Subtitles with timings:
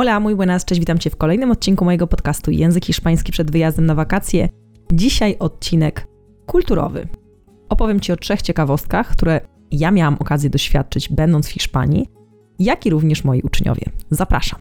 [0.00, 3.86] Hola, muy buenas, cześć, witam Cię w kolejnym odcinku mojego podcastu Język Hiszpański przed wyjazdem
[3.86, 4.48] na wakacje.
[4.92, 6.06] Dzisiaj odcinek
[6.46, 7.08] kulturowy.
[7.68, 9.40] Opowiem Ci o trzech ciekawostkach, które
[9.70, 12.08] ja miałam okazję doświadczyć będąc w Hiszpanii,
[12.58, 13.82] jak i również moi uczniowie.
[14.10, 14.60] Zapraszam.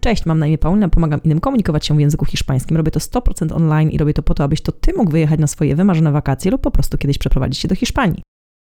[0.00, 2.76] Cześć, mam na imię Paulina, pomagam innym komunikować się w języku hiszpańskim.
[2.76, 5.46] Robię to 100% online i robię to po to, abyś to Ty mógł wyjechać na
[5.46, 8.22] swoje wymarzone wakacje lub po prostu kiedyś przeprowadzić się do Hiszpanii.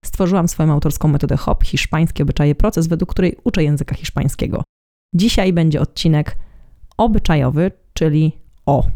[0.05, 4.63] Stworzyłam swoją autorską metodę HOP, hiszpańskie obyczaje, proces, według której uczę języka hiszpańskiego.
[5.15, 6.37] Dzisiaj będzie odcinek
[6.97, 8.31] obyczajowy, czyli
[8.65, 8.87] o.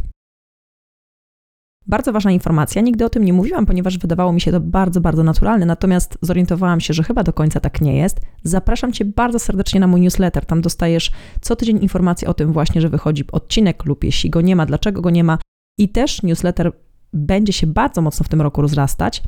[1.87, 5.23] Bardzo ważna informacja, nigdy o tym nie mówiłam, ponieważ wydawało mi się to bardzo, bardzo
[5.23, 8.19] naturalne, natomiast zorientowałam się, że chyba do końca tak nie jest.
[8.43, 10.45] Zapraszam Cię bardzo serdecznie na mój newsletter.
[10.45, 14.55] Tam dostajesz co tydzień informacje o tym właśnie, że wychodzi odcinek lub jeśli go nie
[14.55, 15.37] ma, dlaczego go nie ma.
[15.79, 16.71] I też newsletter
[17.13, 19.23] będzie się bardzo mocno w tym roku rozrastać.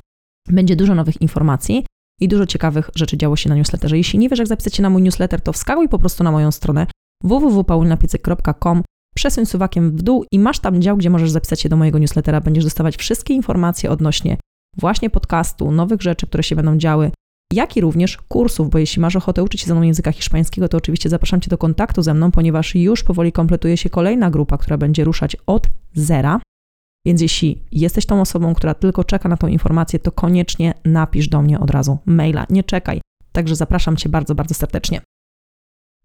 [0.48, 1.86] Będzie dużo nowych informacji
[2.22, 3.98] i dużo ciekawych rzeczy działo się na newsletterze.
[3.98, 6.52] Jeśli nie wiesz, jak zapisać się na mój newsletter, to wskakuj po prostu na moją
[6.52, 6.88] stronę
[7.24, 8.84] www.paulinapiecek.com
[9.16, 12.42] przesuń suwakiem w dół i masz tam dział, gdzie możesz zapisać się do mojego newslettera.
[12.42, 14.38] Będziesz dostawać wszystkie informacje odnośnie
[14.78, 17.12] właśnie podcastu, nowych rzeczy, które się będą działy,
[17.54, 20.78] jak i również kursów, bo jeśli masz ochotę uczyć się ze mną języka hiszpańskiego, to
[20.78, 24.78] oczywiście zapraszam Cię do kontaktu ze mną, ponieważ już powoli kompletuje się kolejna grupa, która
[24.78, 26.42] będzie ruszać od zera.
[27.06, 31.42] Więc jeśli jesteś tą osobą, która tylko czeka na tą informację, to koniecznie napisz do
[31.42, 32.46] mnie od razu maila.
[32.50, 33.02] Nie czekaj.
[33.32, 35.02] Także zapraszam Cię bardzo, bardzo serdecznie.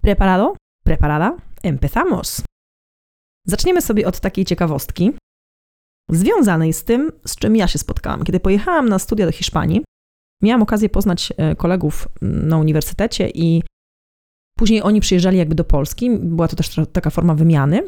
[0.03, 0.55] Preparado?
[0.85, 1.37] Preparada?
[1.63, 2.43] Empezamos!
[3.47, 5.13] Zaczniemy sobie od takiej ciekawostki,
[6.11, 8.25] związanej z tym, z czym ja się spotkałam.
[8.25, 9.85] Kiedy pojechałam na studia do Hiszpanii,
[10.43, 13.63] miałam okazję poznać e, kolegów na uniwersytecie i
[14.59, 16.11] później oni przyjeżdżali jakby do Polski.
[16.19, 17.83] Była to też taka forma wymiany.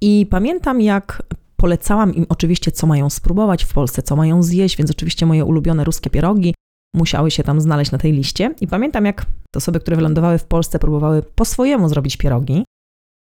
[0.00, 1.22] I pamiętam, jak
[1.64, 5.84] polecałam im oczywiście, co mają spróbować w Polsce, co mają zjeść, więc oczywiście moje ulubione
[5.84, 6.54] ruskie pierogi
[6.94, 8.54] musiały się tam znaleźć na tej liście.
[8.60, 12.64] I pamiętam, jak te osoby, które wylądowały w Polsce, próbowały po swojemu zrobić pierogi.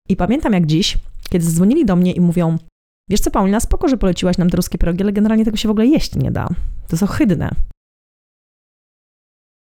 [0.08, 0.98] I pamiętam jak dziś,
[1.30, 2.58] kiedy zadzwonili do mnie i mówią,
[3.10, 5.70] wiesz co Paulina, spoko, że poleciłaś nam te ruskie pierogi, ale generalnie tego się w
[5.70, 6.46] ogóle jeść nie da.
[6.86, 7.50] To jest ohydne.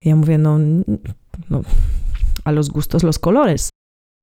[0.05, 0.57] ja mówię, no,
[1.49, 1.61] no,
[2.43, 3.69] a los gustos, los colores.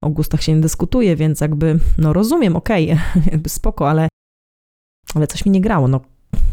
[0.04, 2.92] O gustach się nie dyskutuje, więc jakby, no rozumiem, okej,
[3.26, 4.08] okay, spoko, ale,
[5.14, 6.00] ale coś mi nie grało, no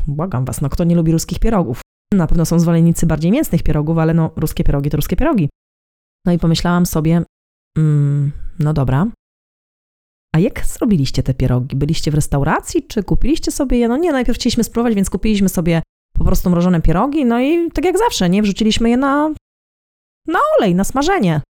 [0.07, 1.81] błagam was, no kto nie lubi ruskich pierogów?
[2.13, 5.49] Na pewno są zwolennicy bardziej mięsnych pierogów, ale no ruskie pierogi to ruskie pierogi.
[6.25, 7.23] No i pomyślałam sobie,
[7.77, 9.07] mm, no dobra,
[10.35, 11.75] a jak zrobiliście te pierogi?
[11.75, 13.87] Byliście w restauracji, czy kupiliście sobie je?
[13.87, 15.81] No nie, najpierw chcieliśmy spróbować, więc kupiliśmy sobie
[16.13, 18.41] po prostu mrożone pierogi, no i tak jak zawsze, nie?
[18.41, 19.33] Wrzuciliśmy je na,
[20.27, 21.41] na olej, na smażenie.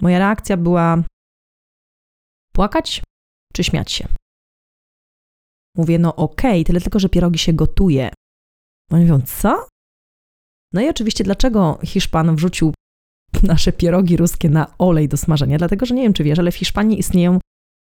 [0.00, 1.02] Moja reakcja była
[2.52, 3.02] płakać
[3.52, 4.08] czy śmiać się.
[5.76, 8.10] Mówię, no okej, okay, tyle tylko, że pierogi się gotuje.
[8.90, 9.66] Oni mówią, co?
[10.72, 12.72] No i oczywiście, dlaczego Hiszpan wrzucił
[13.42, 16.56] nasze pierogi ruskie na olej do smażenia, dlatego że nie wiem, czy wiesz, ale w
[16.56, 17.38] Hiszpanii istnieją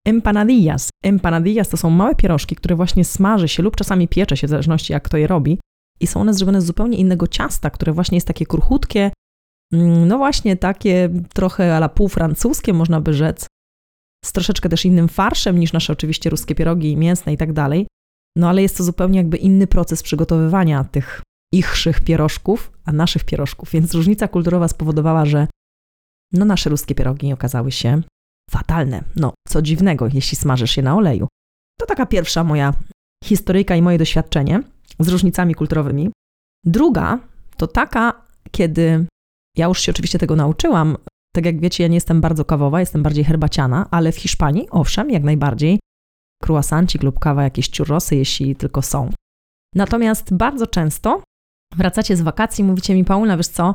[0.07, 0.91] empanadillas.
[1.05, 4.93] Empanadillas to są małe pierożki, które właśnie smaży się lub czasami piecze się, w zależności
[4.93, 5.59] jak kto je robi.
[6.01, 9.11] I są one zrobione z zupełnie innego ciasta, które właśnie jest takie kruchutkie,
[9.73, 13.47] mm, no właśnie takie trochę ala półfrancuskie, można by rzec,
[14.25, 17.87] z troszeczkę też innym farszem niż nasze oczywiście ruskie pierogi mięsne i tak dalej.
[18.37, 21.23] No ale jest to zupełnie jakby inny proces przygotowywania tych
[21.53, 25.47] ichszych pierożków, a naszych pierożków, więc różnica kulturowa spowodowała, że
[26.33, 28.03] no nasze ruskie pierogi okazały się
[28.51, 29.05] fatalne.
[29.17, 31.29] No, co dziwnego, jeśli smażysz je na oleju.
[31.81, 32.75] To taka pierwsza moja
[33.25, 34.63] historyjka i moje doświadczenie
[34.99, 36.11] z różnicami kulturowymi.
[36.65, 37.19] Druga
[37.57, 39.07] to taka, kiedy
[39.57, 40.97] ja już się oczywiście tego nauczyłam.
[41.37, 45.11] Tak jak wiecie, ja nie jestem bardzo kawowa, jestem bardziej herbaciana, ale w Hiszpanii, owszem,
[45.11, 45.79] jak najbardziej,
[46.45, 49.11] croissancik lub kawa, jakieś churrosy, jeśli tylko są.
[49.75, 51.23] Natomiast bardzo często
[51.77, 53.75] wracacie z wakacji, mówicie mi, Paula, wiesz co,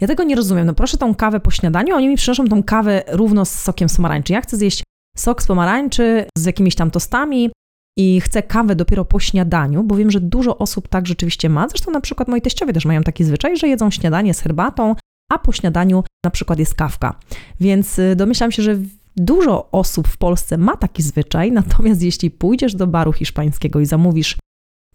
[0.00, 3.02] ja tego nie rozumiem, no proszę tą kawę po śniadaniu, oni mi przynoszą tą kawę
[3.08, 4.32] równo z sokiem z pomarańczy.
[4.32, 4.82] Ja chcę zjeść
[5.16, 7.50] sok z pomarańczy z jakimiś tam tostami
[7.98, 11.68] i chcę kawę dopiero po śniadaniu, bo wiem, że dużo osób tak rzeczywiście ma.
[11.68, 14.94] Zresztą na przykład moi teściowie też mają taki zwyczaj, że jedzą śniadanie z herbatą,
[15.32, 17.18] a po śniadaniu na przykład jest kawka.
[17.60, 18.76] Więc y, domyślam się, że
[19.16, 24.36] dużo osób w Polsce ma taki zwyczaj, natomiast jeśli pójdziesz do baru hiszpańskiego i zamówisz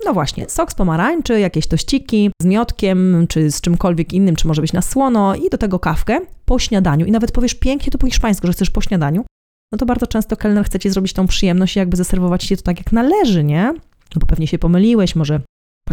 [0.06, 4.62] no właśnie, sok z pomarańczy, jakieś tościki z miotkiem, czy z czymkolwiek innym, czy może
[4.62, 7.06] być na słono i do tego kawkę po śniadaniu.
[7.06, 9.26] I nawet powiesz pięknie to po hiszpańsku, że chcesz po śniadaniu,
[9.72, 12.64] no to bardzo często kelner chce ci zrobić tą przyjemność i jakby zaserwować ci to
[12.64, 13.74] tak jak należy, nie?
[14.16, 15.42] No bo pewnie się pomyliłeś, może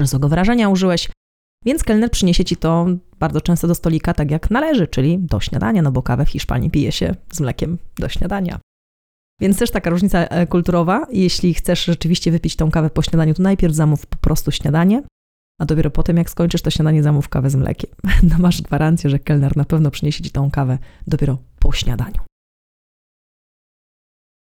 [0.03, 1.09] złego wrażenia użyłeś,
[1.65, 2.87] więc kelner przyniesie ci to
[3.19, 6.71] bardzo często do stolika tak jak należy, czyli do śniadania, no bo kawę w Hiszpanii
[6.71, 8.61] pije się z mlekiem do śniadania.
[9.41, 11.07] Więc też taka różnica e, kulturowa.
[11.13, 15.03] Jeśli chcesz rzeczywiście wypić tą kawę po śniadaniu, to najpierw zamów po prostu śniadanie,
[15.61, 17.91] a dopiero potem, jak skończysz to śniadanie, zamów kawę z mlekiem.
[18.31, 22.21] No masz gwarancję, że kelner na pewno przyniesie ci tą kawę dopiero po śniadaniu.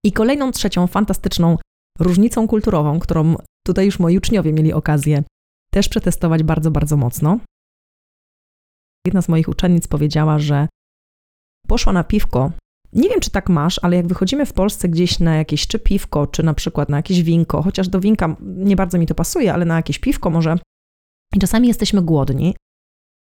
[0.06, 1.57] I kolejną, trzecią fantastyczną
[2.00, 5.24] różnicą kulturową, którą tutaj już moi uczniowie mieli okazję
[5.73, 7.39] też przetestować bardzo, bardzo mocno.
[9.07, 10.67] Jedna z moich uczennic powiedziała, że
[11.67, 12.51] poszła na piwko.
[12.93, 16.27] Nie wiem, czy tak masz, ale jak wychodzimy w Polsce gdzieś na jakieś czy piwko,
[16.27, 19.65] czy na przykład na jakieś winko, chociaż do winka nie bardzo mi to pasuje, ale
[19.65, 20.57] na jakieś piwko może,
[21.35, 22.55] i czasami jesteśmy głodni,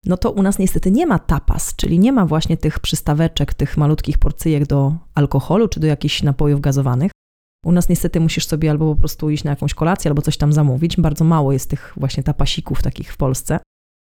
[0.06, 3.76] no to u nas niestety nie ma tapas, czyli nie ma właśnie tych przystaweczek, tych
[3.76, 7.12] malutkich porcyjek do alkoholu czy do jakichś napojów gazowanych.
[7.64, 10.52] U nas niestety musisz sobie albo po prostu iść na jakąś kolację, albo coś tam
[10.52, 10.96] zamówić.
[10.96, 13.60] Bardzo mało jest tych właśnie tapasików takich w Polsce.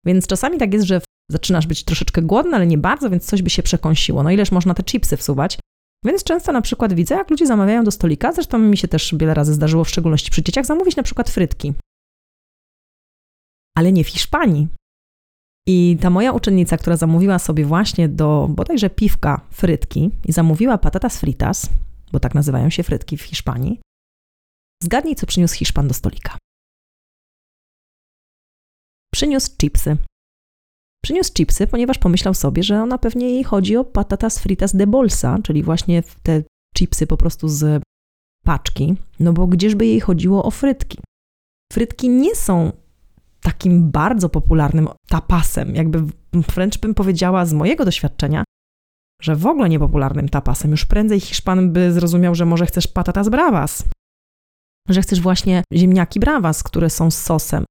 [0.06, 1.01] Więc czasami tak jest, że
[1.31, 4.24] zaczynasz być troszeczkę głodny, ale nie bardzo, więc coś by się przekąsiło.
[4.24, 5.59] No ileż można te chipsy wsuwać?
[6.06, 9.33] Więc często na przykład widzę, jak ludzie zamawiają do stolika, zresztą mi się też wiele
[9.33, 11.74] razy zdarzyło, w szczególności przy dzieciach, zamówić na przykład frytki.
[13.77, 14.68] Ale nie w Hiszpanii.
[15.68, 21.19] I ta moja uczennica, która zamówiła sobie właśnie do bodajże piwka frytki i zamówiła patatas
[21.19, 21.69] fritas,
[22.11, 23.79] bo tak nazywają się frytki w Hiszpanii,
[24.83, 26.37] zgadnij, co przyniósł Hiszpan do stolika.
[29.13, 29.97] Przyniósł chipsy.
[31.03, 35.39] Przyniósł chipsy, ponieważ pomyślał sobie, że ona pewnie jej chodzi o patatas fritas de bolsa,
[35.43, 36.43] czyli właśnie te
[36.77, 37.83] chipsy po prostu z
[38.43, 40.97] paczki, no bo gdzieżby jej chodziło o frytki.
[41.73, 42.71] Frytki nie są
[43.41, 46.03] takim bardzo popularnym tapasem, jakby
[46.33, 48.43] wręcz bym powiedziała z mojego doświadczenia,
[49.21, 50.71] że w ogóle niepopularnym tapasem.
[50.71, 53.83] Już prędzej Hiszpan by zrozumiał, że może chcesz patatas bravas,
[54.89, 57.65] że chcesz właśnie ziemniaki bravas, które są z sosem,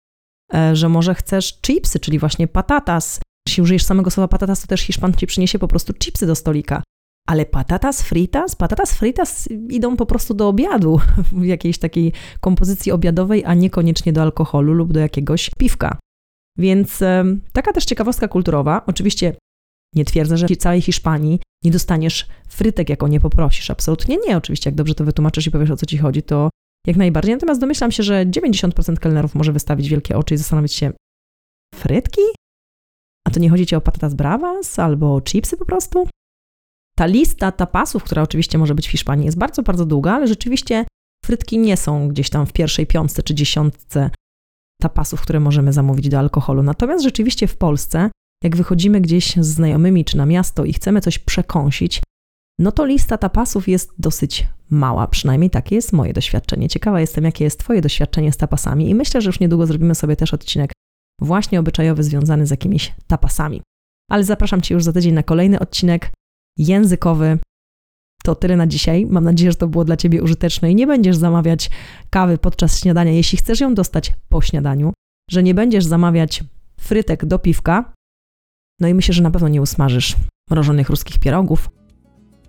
[0.54, 3.20] e, że może chcesz chipsy, czyli właśnie patatas.
[3.48, 6.82] Jeśli użyjesz samego słowa patatas, to też Hiszpan ci przyniesie po prostu chipsy do stolika.
[7.28, 8.56] Ale patatas fritas?
[8.56, 11.00] Patatas fritas idą po prostu do obiadu,
[11.32, 15.98] w jakiejś takiej kompozycji obiadowej, a niekoniecznie do alkoholu lub do jakiegoś piwka.
[16.58, 17.00] Więc
[17.52, 18.82] taka też ciekawostka kulturowa.
[18.86, 19.34] Oczywiście
[19.94, 23.70] nie twierdzę, że w całej Hiszpanii nie dostaniesz frytek, jak o nie poprosisz.
[23.70, 24.36] Absolutnie nie.
[24.36, 26.50] Oczywiście, jak dobrze to wytłumaczysz i powiesz, o co ci chodzi, to
[26.86, 27.34] jak najbardziej.
[27.34, 30.92] Natomiast domyślam się, że 90% kelnerów może wystawić wielkie oczy i zastanowić się,
[31.74, 32.22] frytki?
[33.28, 36.08] A to nie chodzi ci o patatas bravas albo chipsy po prostu?
[36.96, 40.84] Ta lista tapasów, która oczywiście może być w Hiszpanii, jest bardzo, bardzo długa, ale rzeczywiście
[41.24, 44.10] frytki nie są gdzieś tam w pierwszej piątce czy dziesiątce
[44.80, 46.62] tapasów, które możemy zamówić do alkoholu.
[46.62, 48.10] Natomiast rzeczywiście w Polsce,
[48.44, 52.02] jak wychodzimy gdzieś z znajomymi czy na miasto i chcemy coś przekąsić,
[52.58, 56.68] no to lista tapasów jest dosyć mała, przynajmniej takie jest moje doświadczenie.
[56.68, 60.16] Ciekawa jestem, jakie jest Twoje doświadczenie z tapasami i myślę, że już niedługo zrobimy sobie
[60.16, 60.72] też odcinek
[61.20, 63.62] właśnie obyczajowy związany z jakimiś tapasami.
[64.10, 66.10] Ale zapraszam Cię już za tydzień na kolejny odcinek
[66.58, 67.38] językowy.
[68.24, 69.06] To tyle na dzisiaj.
[69.06, 71.70] Mam nadzieję, że to było dla Ciebie użyteczne i nie będziesz zamawiać
[72.10, 74.92] kawy podczas śniadania, jeśli chcesz ją dostać po śniadaniu,
[75.30, 76.44] że nie będziesz zamawiać
[76.80, 77.92] frytek do piwka,
[78.80, 80.16] no i myślę, że na pewno nie usmażysz
[80.50, 81.70] mrożonych ruskich pierogów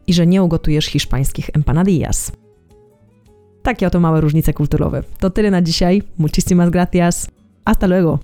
[0.08, 2.32] i że nie ugotujesz hiszpańskich empanadillas.
[3.64, 5.04] Takie oto małe różnice kulturowe.
[5.20, 6.04] To tyle na dzisiaj.
[6.18, 7.28] Muchísimas gracias.
[7.66, 8.20] Hasta luego.